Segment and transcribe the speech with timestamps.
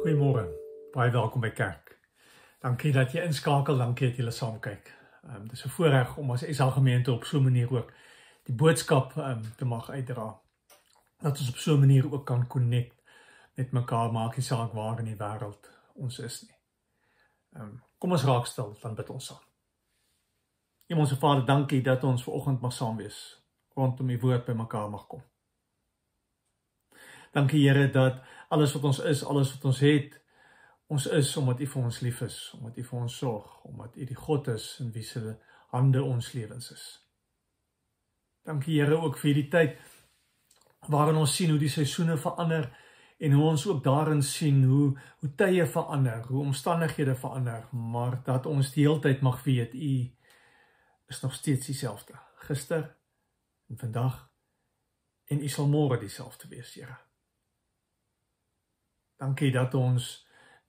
[0.00, 0.48] Goeiemôre.
[0.94, 1.90] Baie welkom by kerk.
[2.64, 4.86] Dankie dat jy inskakel, dankie dat jy saam kyk.
[5.26, 7.92] Ehm um, dis 'n voorreg om as SA gemeente op so 'n manier ook
[8.48, 10.40] die boodskap ehm um, te mag uitdra.
[11.18, 13.02] Dat ons op so 'n manier ook kan connect
[13.54, 16.56] met mekaar, maak nie saak waar in die wêreld ons is nie.
[17.52, 19.44] Ehm um, kom ons raak stil, dan bid ons saam.
[20.86, 24.90] Hemelse Vader, dankie dat ons ver oggend mag saam wees rondom die woord by mekaar
[24.90, 25.22] mag kom.
[27.30, 30.16] Dankie Here dat alles wat ons is, alles wat ons het,
[30.90, 34.04] ons is omdat U vir ons lief is, omdat U vir ons sorg, omdat U
[34.04, 35.36] die God is in wie se
[35.70, 36.86] hande ons lewens is.
[38.42, 39.76] Dankie Here ook vir die tyd
[40.90, 42.66] waarin ons sien hoe die seisoene verander
[43.20, 48.46] en hoe ons ook daarin sien hoe hoe tye verander, hoe omstandighede verander, maar dat
[48.46, 49.92] ons die hele tyd mag weet U
[51.10, 52.18] is nog steeds dieselfde.
[52.48, 52.96] Gister
[53.68, 54.18] en vandag
[55.30, 56.98] en U sal môre dieselfde wees, Here.
[59.20, 60.10] Dankie dat ons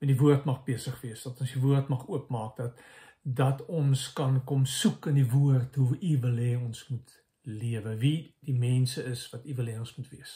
[0.02, 2.82] met die woord mag besig wees, dat ons die woord mag oopmaak dat
[3.22, 7.12] dat ons kan kom soek in die woord hoe U wil hê ons moet
[7.46, 10.32] lewe, wie die mense is wat U wil hê ons moet wees.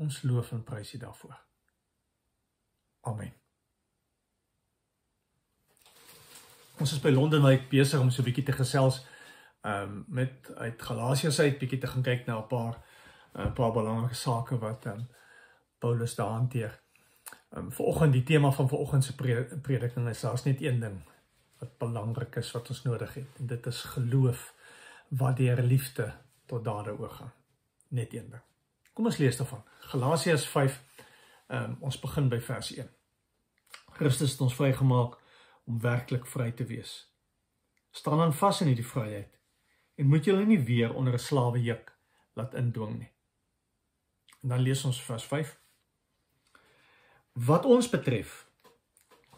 [0.00, 1.36] Ons loof en prys U daarvoor.
[3.12, 3.34] Amen.
[6.80, 9.04] Ons is by Londenwyk besig om so 'n bietjie te gesels
[9.64, 12.82] ehm um, met uit Galasiërs uit bietjie te gaan kyk na 'n paar
[13.34, 15.08] 'n paar belangrike sake wat ehm um,
[15.84, 16.80] Paulus daar hanteer.
[17.50, 19.14] Ehm vanoggend die tema van vanoggend se
[19.62, 21.00] prediking is daar's net een ding
[21.58, 24.54] wat belangrik is wat ons nodig het en dit is geloof
[25.08, 26.14] wat deur liefde
[26.46, 27.32] tot dade oorgaan.
[27.88, 28.42] Net een ding.
[28.92, 29.64] Kom ons lees daarvan.
[29.78, 30.82] Galasiërs 5
[31.46, 32.88] ehm um, ons begin by vers 1.
[33.98, 35.18] Christus het ons vrygemaak
[35.64, 36.94] om werklik vry te wees.
[37.90, 39.36] Staan dan vas in hierdie vryheid
[39.94, 41.92] en moet julle nie weer onder 'n slawe juk
[42.32, 43.12] laat indwing nie.
[44.42, 45.63] En dan lees ons vers 5.
[47.34, 48.46] Wat ons betref,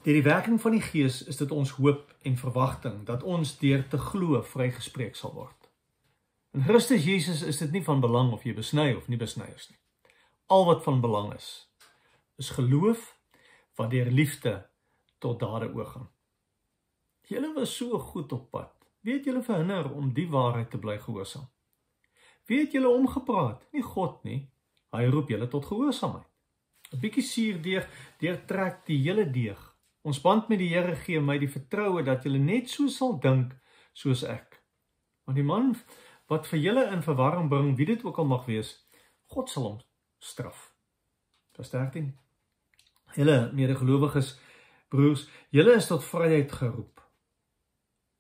[0.05, 3.87] deur die werking van die Gees is dit ons hoop en verwagting dat ons deur
[3.89, 5.71] te glo vrygespreek sal word.
[6.53, 9.71] In Christus Jesus is dit nie van belang of jy besny of nie besny is
[9.71, 9.81] nie.
[10.53, 11.49] Al wat van belang is,
[12.37, 13.17] is geloof
[13.81, 14.55] wat deur liefde
[15.19, 16.11] tot dade oorgaan.
[17.33, 18.77] Julle was so goed op pad.
[19.01, 21.49] Wie het julle verhinder om die waarheid te bly gehoorsaam?
[22.45, 23.65] Wie het julle omgepraat?
[23.73, 24.51] Nie God nie.
[24.93, 26.36] Hy roep julle tot gehoorsaamheid.
[26.93, 27.89] 'n Bietjie suur deur
[28.21, 29.59] deur trek die hele deeg.
[30.03, 33.57] Ons band met die Here gee my die vertroue dat julle net so sal dink
[33.93, 34.63] soos ek.
[35.25, 35.75] Want die man
[36.29, 38.87] wat vir julle in verwarring bring, wie dit ook al mag wees,
[39.27, 39.81] God sal hom
[40.19, 40.75] straf.
[41.55, 42.13] Vers 13.
[43.17, 44.39] Julle medegelowiges
[44.89, 46.97] broers, julle is tot vryheid geroep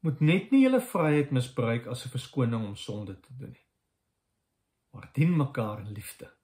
[0.06, 3.66] moet net nie julle vryheid misbruik as 'n verskoning om sonde te doen nie.
[4.92, 6.35] Maar dien mekaar in liefde.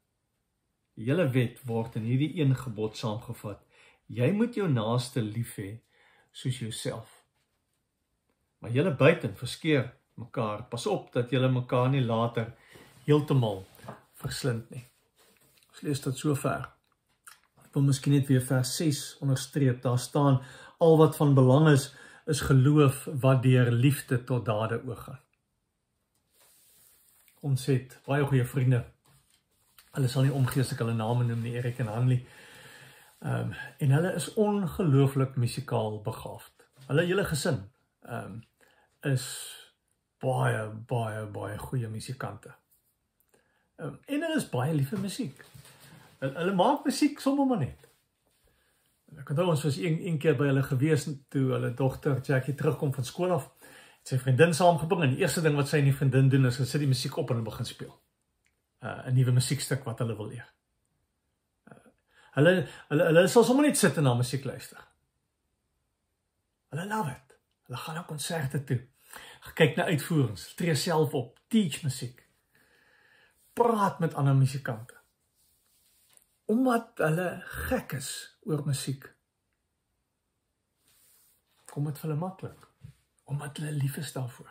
[0.98, 3.60] Hele wet word in hierdie een gebod saamgevat:
[4.12, 5.70] Jy moet jou naaste lief hê
[6.32, 7.22] soos jouself.
[8.60, 10.64] Maar julle buiten verskeer mekaar.
[10.68, 12.52] Pas op dat julle mekaar nie later
[13.06, 13.64] heeltemal
[14.20, 14.84] verslind nie.
[15.72, 16.68] Ons lees tot sover.
[17.64, 19.80] Ek wil miskien net weer vers 6 onderstreep.
[19.82, 20.42] Daar staan
[20.78, 21.90] al wat van belang is
[22.30, 25.18] is geloof wat deur liefde tot dade oorgaan.
[27.42, 28.84] Ons het baie goeie vriende.
[29.92, 32.22] Hulle sal nie omgee as ek hulle name noem nie, Erik en Hanlie.
[33.22, 36.66] Ehm um, en hulle is ongelooflik musikaal begaafd.
[36.88, 37.60] Hulle hele gesin
[38.02, 38.40] ehm um,
[39.12, 39.26] is
[40.22, 42.54] baie baie baie goeie musikante.
[43.76, 45.44] Ehm um, en hulle is baie lief vir musiek.
[46.18, 47.88] Hulle, hulle maak musiek sommer maar net.
[49.20, 52.94] Ek onthou ons was een een keer by hulle gewees toe hulle dogter Jackie terugkom
[52.96, 53.50] van skool af.
[54.08, 56.70] Sy vriendin saamgebring en die eerste ding wat sy en die vriendin doen is hulle
[56.70, 57.92] sit die musiek op en hulle begin speel.
[58.82, 60.48] Uh 'n nuwe musiekstuk wat hulle wil leer.
[61.70, 61.76] Uh,
[62.38, 62.54] hulle
[62.88, 64.80] hulle hulle sal sommer net sit en na musiek luister.
[66.70, 67.38] Hulle love it.
[67.66, 68.80] Hulle gaan na konserte toe.
[69.54, 72.26] Kyk na uitvoerings, tree self op, teach musiek.
[73.52, 75.02] Praat met ander musikante
[76.52, 77.28] omdat hulle
[77.68, 78.10] gek is
[78.42, 79.06] oor musiek.
[81.72, 82.68] Kom dit vir hulle maklik
[83.32, 84.50] omdat hulle lief is daarvoor.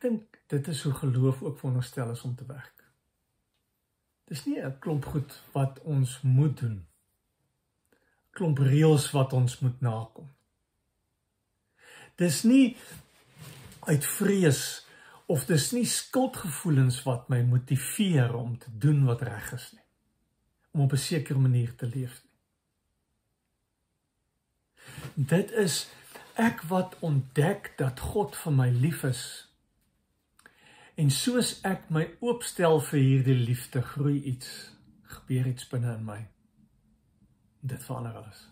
[0.00, 2.84] Dink dit is hoe geloof ook veronderstel is om te werk.
[4.24, 6.86] Dis nie 'n klomp goed wat ons moet doen.
[8.30, 10.28] Klomp reëls wat ons moet nakom.
[12.16, 12.76] Dis nie
[13.80, 14.86] uit vrees
[15.30, 19.86] of dis nie skuldgevoelens wat my motiveer om te doen wat reg is nie
[20.70, 22.22] om op 'n sekere manier te leef
[25.14, 25.88] nie dit is
[26.34, 29.49] ek wat ontdek dat God vir my lief is
[31.00, 34.48] En soos ek my oopstel vir hierdie liefde, groei iets,
[35.16, 36.18] gebeur iets binne in my.
[37.60, 38.42] Dit verander alles.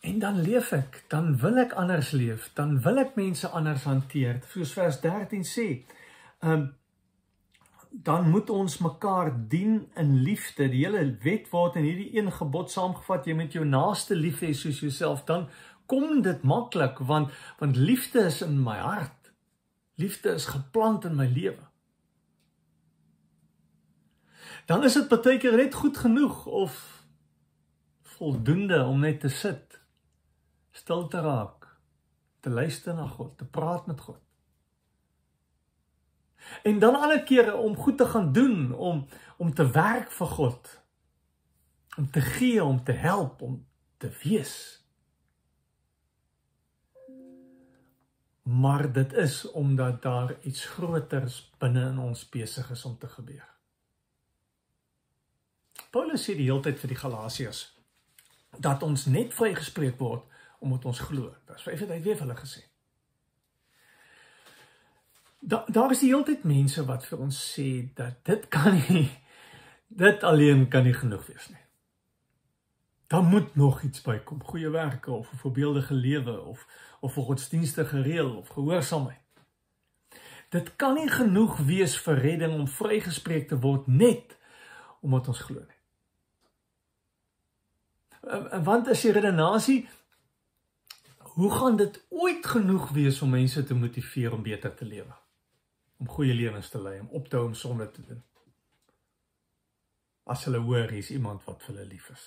[0.00, 4.40] En dan leef ek, dan wil ek anders leef, dan wil ek mense anders hanteer.
[4.52, 5.66] Soos vers 13 sê,
[6.44, 6.70] um,
[7.90, 10.68] dan moet ons mekaar dien in liefde.
[10.72, 14.52] Die hele wet word in hierdie een gebod saamgevat, jy moet jou naaste lief hê
[14.56, 15.24] soos jouself.
[15.28, 15.48] Dan
[15.90, 19.32] kom dit maklik want want liefde is in my hart.
[20.00, 21.66] Liefde is geplant in my lewe.
[24.70, 26.78] Dan is dit baie keer net goed genoeg of
[28.16, 29.80] voldoende om net te sit,
[30.70, 31.66] stil te raak,
[32.44, 34.20] te luister na God, te praat met God.
[36.62, 39.06] En dan ander kere om goed te gaan doen, om
[39.36, 40.80] om te werk vir God.
[41.96, 43.66] Om te gee, om te help, om
[43.96, 44.79] te wees.
[48.50, 53.46] Maar dit is omdat daar iets groters binne in ons besig is om te gebeur.
[55.90, 57.60] Paulus sê die hele tyd vir die Galasiërs
[58.58, 60.26] dat ons net vrygespreek word
[60.60, 61.30] omdat ons glo.
[61.46, 62.64] Vers 5 het hy weer vir hulle gesê.
[65.40, 69.06] Da, daar is die hele tyd mense wat vir ons sê dat dit kan nie
[70.02, 71.62] dit alleen kan nie genoeg wees nie.
[73.10, 76.66] Daar moet nog iets bykom, goeie werke of 'n voorbeeldige lewe of
[77.00, 79.18] of 'n godsdienstige reël of gehoorsaamheid.
[80.48, 84.36] Dit kan nie genoeg wees vir redding om vrygespreek te word net
[85.00, 85.80] omdat ons glo nie.
[88.62, 89.88] Want as jy redenasie
[91.18, 95.14] hoe gaan dit ooit genoeg wees om mense te motiveer om beter te lewe?
[96.00, 98.22] om goeie lewens te lei, om op te hou om sonde te doen.
[100.24, 102.24] As hulle hoor hier's iemand wat vir hulle lief is.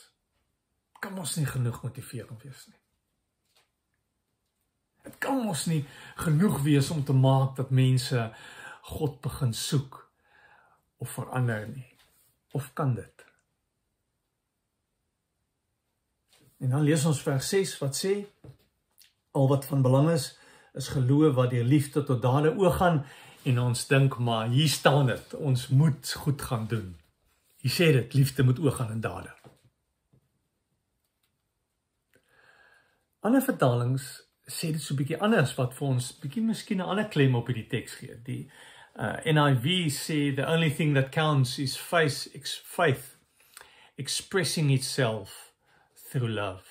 [1.13, 2.79] Kan ons nie genoeg motiverend wees nie.
[5.05, 5.83] Dit kan ons nie
[6.17, 8.23] genoeg wees om te maak dat mense
[8.87, 9.99] God begin soek
[10.97, 11.85] of verander nie.
[12.57, 13.25] Of kan dit?
[16.65, 18.15] En dan lees ons vers 6 wat sê
[19.37, 20.31] al wat van belang is
[20.73, 23.03] is geloof wat deur liefde tot dade oorgaan
[23.45, 26.89] en ons dink maar hier staan dit ons moet goed gaan doen.
[27.61, 29.42] Hy sê dit liefde moet oorgaan in dade.
[33.23, 34.05] Ander vertalings
[34.51, 37.47] sê dit so 'n bietjie anders wat vir ons bietjie miskien 'n ander klem op
[37.47, 38.15] hierdie teks gee.
[38.23, 38.51] Die
[38.99, 43.15] uh, NIV sê the only thing that counts is faith ex faith
[43.95, 45.53] expressing itself
[46.09, 46.67] through love.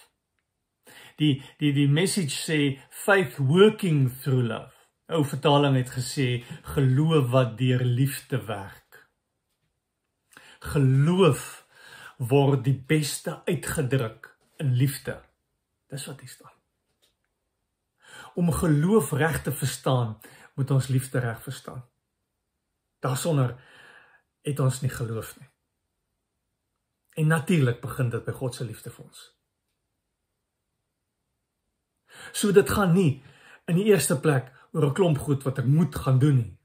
[1.16, 4.76] Die die die message sê faith working through love
[5.08, 6.44] ou vertaling het gesê
[6.76, 9.08] geloof wat deur liefde werk.
[10.60, 11.66] Geloof
[12.18, 15.22] word die beste uitgedruk in liefde.
[15.92, 16.56] Dis wat hier staan.
[18.34, 20.20] Om geloof reg te verstaan,
[20.54, 21.84] moet ons liefde reg verstaan.
[23.04, 23.56] Daarsonder
[24.40, 25.48] het ons nie geloof nie.
[27.20, 29.22] En natuurlik begin dit by God se liefde vir ons.
[32.32, 33.22] So dit gaan nie
[33.68, 36.58] in die eerste plek oor 'n klomp goed wat ek moet gaan doen nie.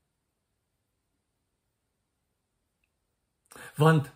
[3.76, 4.12] Want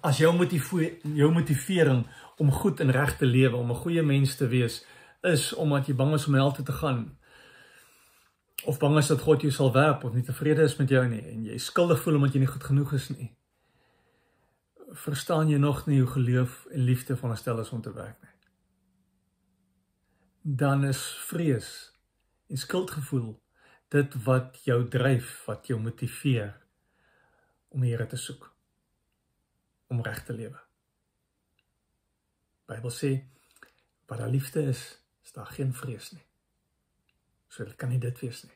[0.00, 4.36] as jou motiveer jou motivering om goed en reg te lewe, om 'n goeie mens
[4.36, 4.84] te wees,
[5.22, 7.16] is omdat jy bang is om hel toe te gaan
[8.64, 11.22] of bang is dat God jou sal werp of nie tevrede is met jou nie
[11.30, 13.28] en jy skuldig voel omdat jy nie goed genoeg is nie.
[15.06, 18.22] Verstaan jy nog nie hoe geloof en liefde van 'n stel is om te werk
[18.22, 18.34] nie?
[20.56, 21.92] Dan is vrees
[22.48, 23.40] en skuldgevoel
[23.88, 26.56] dit wat jou dryf, wat jou motiveer
[27.68, 28.54] om die Here te soek
[29.88, 30.65] om reg te lewe.
[32.66, 33.12] Bybel sê
[34.06, 34.82] waar daar liefde is,
[35.24, 36.24] is daar geen vrees nie.
[37.48, 38.54] So dit kan nie dit wees nie.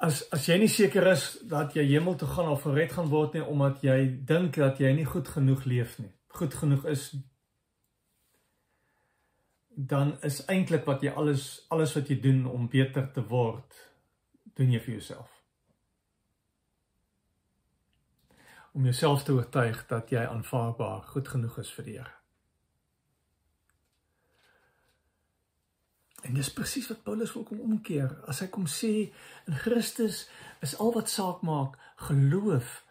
[0.00, 3.36] As as jy nie seker is dat jy hemel toe gaan of gered gaan word
[3.36, 6.12] nie omdat jy dink dat jy nie goed genoeg leef nie.
[6.40, 7.10] Goed genoeg is
[9.90, 13.76] dan is eintlik wat jy alles alles wat jy doen om beter te word
[14.56, 15.39] doen jy vir jouself.
[18.72, 22.16] Om jouself te oortuig dat jy aanvaarbaar goed genoeg is vir die Here.
[26.22, 28.92] En dis presies wat Paulus wil kom omkeer as hy kom sê
[29.48, 30.26] in Christus
[30.60, 31.78] is al wat saak maak
[32.10, 32.82] geloof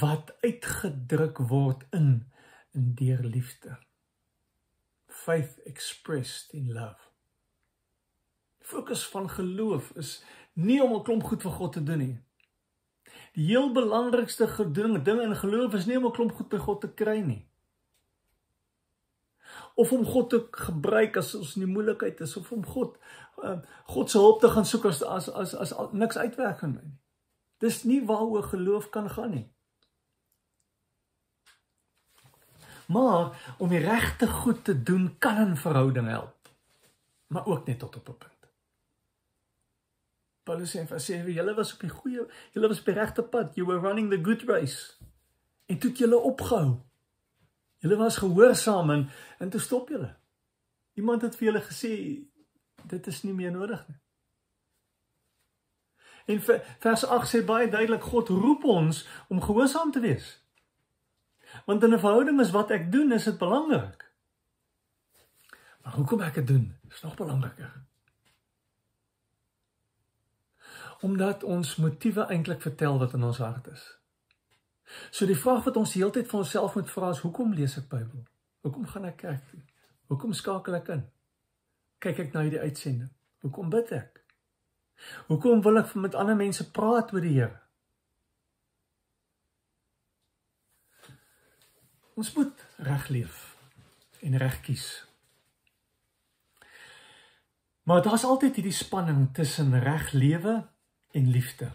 [0.00, 2.30] wat uitgedruk word in
[2.78, 3.74] in deur liefde
[5.24, 7.00] faith expressed in love.
[8.60, 12.18] Fokus van geloof is nie om 'n klomp goed vir God te doen nie.
[13.34, 16.80] Die heel belangrikste geding ding in geloof is nie om 'n klomp goed by God
[16.80, 17.42] te kry nie.
[19.74, 22.94] of om God te gebruik as ons in die moeilikheid is of om God
[23.42, 23.58] uh,
[23.90, 26.98] God se hulp te gaan soek as as as as, niks uitwerk vir my nie.
[27.62, 29.46] Dis nie waaroor geloof kan gaan nie.
[32.92, 36.50] Maar om die regte goed te doen kan 'n verhouding help.
[37.26, 38.33] Maar ook net tot op 'n punt.
[40.44, 43.54] Paulus sê vir sê julle was op die goeie, julle was op die regte pad.
[43.56, 44.96] You were running the good race.
[45.66, 46.80] En toe het julle opgehou.
[47.80, 49.08] Julle was gehoorsaam en
[49.38, 50.14] en toe stop julle.
[50.94, 51.92] Iemand het vir julle gesê
[52.84, 54.00] dit is nie meer nodig nie.
[56.24, 56.40] En
[56.80, 60.28] vers 8 sê baie duidelik God roep ons om gehoorsaam te wees.
[61.64, 64.12] Want in 'n verhouding is wat ek doen is dit belangrik.
[65.82, 67.84] Maar hoekom ek dit doen is nog belangriker.
[71.04, 73.84] Omdat ons motiewe eintlik vertel wat in ons hart is.
[75.10, 78.24] So die vraag wat ons heeltyd vir onsself moet vra is hoekom lees ek Bybel?
[78.64, 79.60] Hoekom gaan ek kerk toe?
[80.12, 81.04] Hoekom skakel ek in?
[82.04, 83.12] Kyk ek na hierdie uitsending?
[83.44, 84.20] Hoekom bid ek?
[85.28, 87.60] Hoekom wil ek met ander mense praat oor die Here?
[92.14, 93.40] Ons moet reg leef
[94.22, 94.86] en reg kies.
[97.84, 100.62] Maar daar's altyd hierdie spanning tussen reg lewe
[101.14, 101.70] en liefde.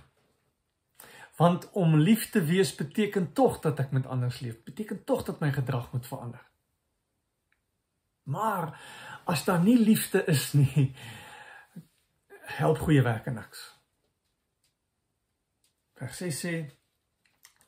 [1.36, 5.40] Want om lief te wees beteken tog dat ek met anders leef, beteken tog dat
[5.40, 6.42] my gedrag moet verander.
[8.28, 8.76] Maar
[9.24, 10.92] as daar nie liefde is nie,
[12.60, 13.62] help goeie werke niks.
[16.00, 16.54] Vers 6 sê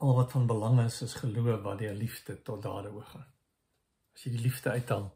[0.02, 3.28] al wat van belang is is geloof wat deur liefde tot dade oorgaan.
[4.14, 5.08] As jy die liefde uithaal,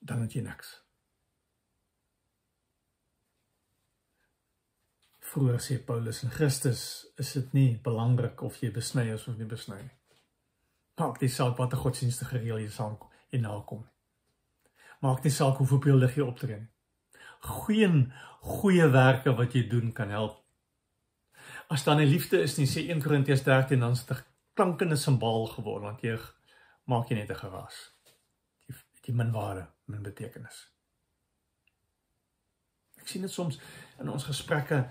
[0.00, 0.72] dan het jy niks.
[5.32, 6.82] Vroeger sê Paulus in Christus
[7.18, 9.96] is dit nie belangrik of jy besny is of nie besny nie.
[11.00, 12.98] Maak nie saak watter godsdienstige reël jy saam
[13.32, 13.92] jy nakom nie.
[15.02, 16.72] Maak nie saak hoe voorbeeldig jy optree nie
[17.42, 20.38] geen goeie werke wat jy doen kan help.
[21.68, 24.24] As dan 'n liefde is nie sê 1 Korintiërs 13 dan is dit 'n
[24.54, 26.18] klankende simbool geword want jy
[26.84, 27.92] maak jy net 'n geraas.
[28.66, 28.74] Jy
[29.06, 30.68] jy min waarde, min betekenis.
[33.00, 33.58] Ek sien dit soms
[33.98, 34.88] in ons gesprekke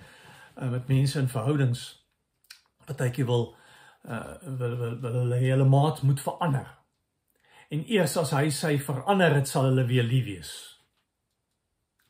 [0.62, 1.88] uh, met mense in verhoudings
[2.86, 3.56] partytjie wil
[4.02, 6.78] uh wil wil wil hulle hele maat moet verander.
[7.70, 10.54] En eers as hy sy verander, dit sal hulle weer lief wees.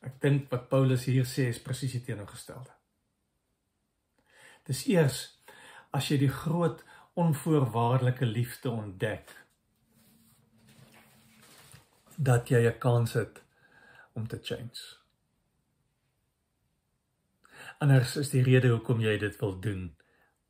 [0.02, 2.72] Ek dink wat Paulus hier sê is presies die teenoorgestelde.
[4.66, 5.20] Dis eers
[5.92, 6.82] as jy die groot
[7.20, 9.36] onvoorwaardelike liefde ontdek
[12.16, 13.42] dat jy 'n kans het
[14.12, 15.01] om te change.
[17.82, 19.86] Anders is die rede hoekom jy dit wil doen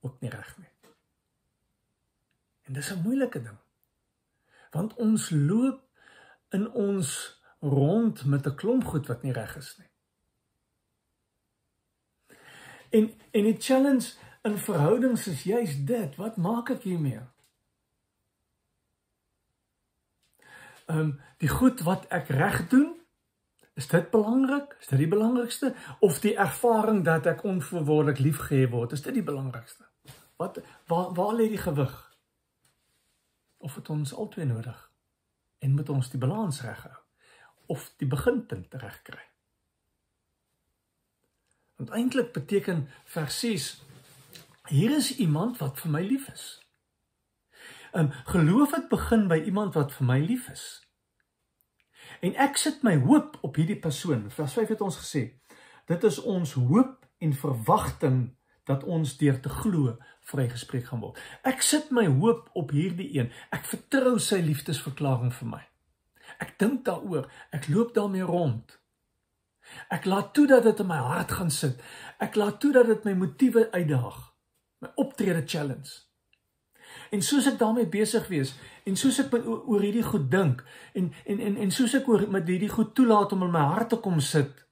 [0.04, 0.68] ook nie reg nie.
[2.68, 3.58] En dis 'n moeilike ding.
[4.70, 5.80] Want ons loop
[6.50, 9.90] in ons rond met 'n klomp goed wat nie reg is nie.
[12.90, 14.12] En en die challenge
[14.42, 17.20] in verhoudings is juis dit, wat maak ek hiermee?
[20.86, 23.01] Ehm um, die goed wat ek reg doen,
[23.74, 24.76] is dit belangrik?
[24.80, 29.26] Is dit die belangrikste of die ervaring dat ek onverwaarlik liefgehê word, is dit die
[29.26, 29.86] belangrikste?
[30.36, 30.58] Wat
[30.90, 31.94] waar waar lê die gewig?
[33.62, 34.90] Of het ons albei nodig?
[35.58, 37.02] En moet ons die balans reghou?
[37.72, 39.22] of die beginpunt regkry.
[41.76, 43.70] Want eintlik beteken vers 6
[44.68, 46.44] hier is iemand wat vir my lief is.
[47.92, 50.66] Um geloof het begin by iemand wat vir my lief is.
[52.22, 54.28] En ek sit my hoop op hierdie persoon.
[54.30, 55.24] Vers 5 het ons gesê,
[55.90, 58.20] dit is ons hoop en verwagting
[58.70, 59.96] dat ons deur te glo
[60.30, 61.18] vrygespreek gaan word.
[61.42, 63.32] Ek sit my hoop op hierdie een.
[63.50, 65.62] Ek vertrou sy liefdesverklaring vir my.
[66.38, 67.26] Ek dink daaroor.
[67.50, 68.78] Ek loop daarmee rond.
[69.90, 71.82] Ek laat toe dat dit in my hart gaan sit.
[72.22, 74.22] Ek laat toe dat dit my motiewe uitdaag.
[74.82, 76.11] My optrede challenge.
[77.10, 78.54] En soos ek daarmee besig wees
[78.88, 80.64] en soos ek oor hierdie goed dink
[80.98, 83.92] en en en en soos ek oor met hierdie goed toelaat om in my hart
[83.94, 84.64] te kom sit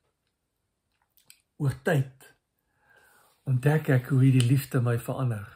[1.61, 2.29] oor tyd
[3.51, 5.49] ontdek ek hoe hierdie liefde my verander.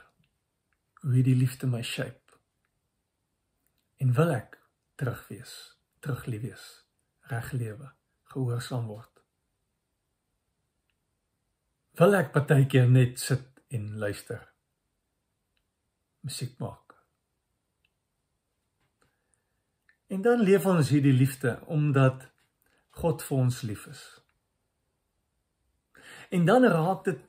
[1.04, 2.38] Hoe hierdie liefde my shape.
[4.02, 4.58] En wil ek
[4.98, 5.54] terug wees
[6.04, 6.64] terug lief wees,
[7.32, 7.86] reg lewe,
[8.34, 9.22] gehoorsaam word.
[11.96, 14.42] Wil ek partykeer net sit en luister.
[16.24, 16.94] Musiek maak.
[20.08, 22.28] En dan leef ons hierdie liefde omdat
[23.00, 24.02] God vir ons lief is.
[26.30, 27.20] En dan raak dit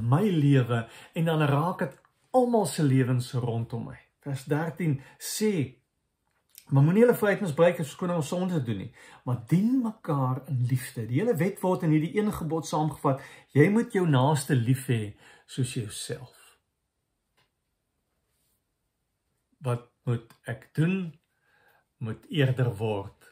[0.00, 2.00] my lewe en dan raak dit
[2.32, 3.98] almal se lewens rondom my.
[4.24, 5.54] Vers 13 sê
[6.72, 8.92] Maar moenie hulle vryheid misbruik as skoning om sonde te doen nie,
[9.28, 11.04] maar dien mekaar in liefde.
[11.04, 13.20] Die hele wet word in hierdie een gebod saamgevat:
[13.52, 15.02] jy moet jou naaste lief hê
[15.44, 16.41] soos jouself.
[19.62, 21.12] Wat moet ek doen?
[22.02, 23.28] Moet eerder word.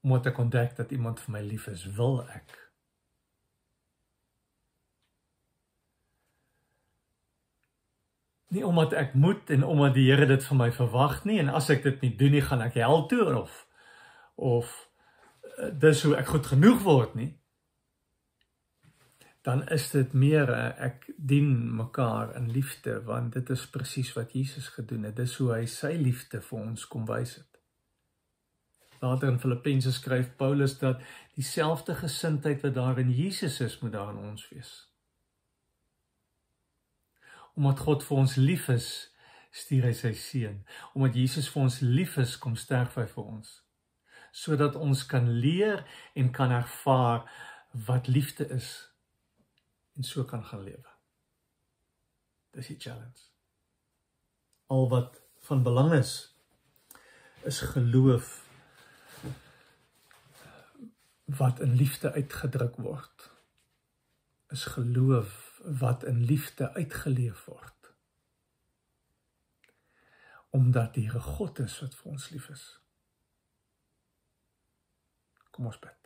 [0.00, 2.70] Moet ek ontdek dat iemand vir my lief is, wil ek
[8.50, 11.70] nie omdat ek moet en omdat die Here dit van my verwag nie en as
[11.70, 13.66] ek dit nie doen nie gaan ek hel toe of
[14.34, 14.72] of
[15.58, 17.30] uh, dis hoe ek goed genoeg word nie
[19.46, 24.34] dan is dit meer uh, ek dien mekaar in liefde want dit is presies wat
[24.36, 27.46] Jesus gedoen het dis hoe hy sy liefde vir ons kom wys het
[29.00, 31.00] Later in Filippense skryf Paulus dat
[31.38, 34.74] dieselfde gesindheid wat daar in Jesus is moet daar in ons wees
[37.60, 38.88] omdat God vir ons lief is,
[39.52, 40.60] stuur hy sy seun.
[40.94, 43.50] Omdat Jesus vir ons lief is, kom sterf hy vir ons.
[44.32, 45.82] Sodat ons kan leer
[46.16, 47.26] en kan ervaar
[47.86, 48.89] wat liefde is
[50.00, 50.92] en so kan gaan lewe.
[52.56, 53.26] Dis die challenge.
[54.66, 56.12] Al wat van belang is
[57.44, 58.30] is geloof
[61.24, 63.28] wat in liefde uitgedruk word.
[64.48, 67.92] Is geloof wat in liefde uitgeleef word.
[70.50, 72.68] Omdat die Here God is wat vir ons lief is.
[75.50, 75.99] Kom ons bid.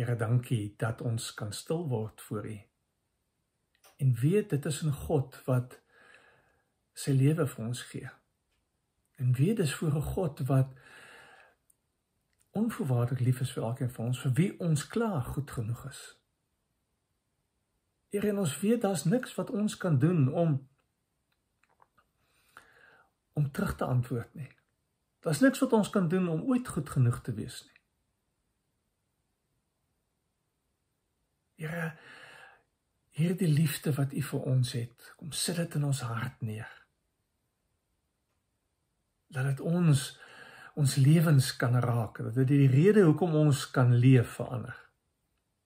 [0.00, 2.58] Here, dankie dat ons kan stil word voor U.
[4.00, 5.80] En weet dit is 'n God wat
[6.92, 8.10] sy lewe vir ons gee.
[9.16, 10.68] En weet dis voor 'n God wat
[12.50, 16.18] onvoorwaardelik lief is vir elkeen van ons, vir wie ons klaar goed genoeg is.
[18.08, 20.68] Here ons weet daar's niks wat ons kan doen om
[23.32, 24.56] om terug te antwoord nie.
[25.20, 27.79] Daar's niks wat ons kan doen om ooit goed genoeg te wees nie.
[31.60, 31.92] Here
[33.20, 36.70] hierdie liefde wat U vir ons het, kom sit dit in ons hart neer.
[39.28, 40.08] Dat dit ons
[40.80, 44.76] ons lewens kan raak, dat dit die rede hoekom ons kan leef verander.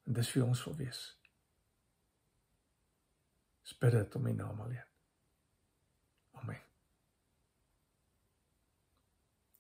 [0.09, 1.03] En dis vir ons wil wees.
[3.85, 4.85] Bid dit om in naam alleen.
[6.41, 6.61] Amen.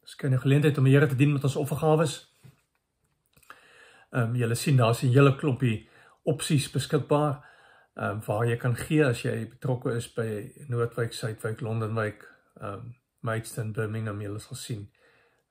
[0.04, 2.32] Skyn 'n geleentheid om die Here te dien met ons offergawes.
[4.10, 5.88] Ehm um, julle sien daar's 'n hele klompie
[6.24, 7.42] opsies beskikbaar
[7.94, 10.26] ehm um, waar jy kan gee as jy betrokke is by
[10.68, 12.24] Noordwyk, Suidwyk, Londenwyk,
[12.60, 14.88] ehm um, Maidstone, Birmingham, jy sal sien.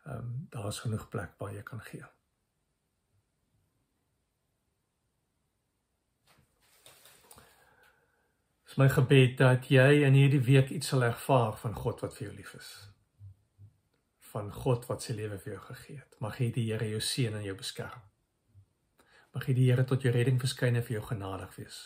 [0.06, 2.04] Ehm um, daar's genoeg plek waar jy kan gee.
[8.74, 12.26] is my gebed dat jy in hierdie week iets sal ervaar van God wat vir
[12.26, 12.70] jou lief is.
[14.32, 16.18] Van God wat sy lewe vir jou gegee het.
[16.26, 18.02] Mag hy die Here jou seën en jou beskerm.
[19.34, 21.80] Mag die Here tot jou redding verskyn en vir jou genadig wees.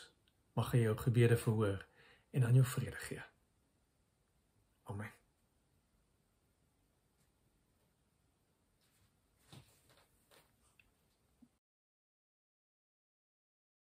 [0.60, 1.86] Mag hy jou gebede verhoor
[2.36, 3.24] en aan jou vrede gee.
[4.92, 5.16] Amen.